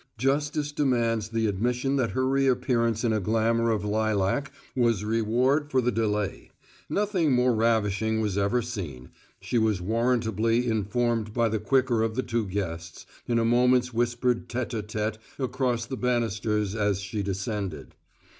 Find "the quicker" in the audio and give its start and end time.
11.49-12.01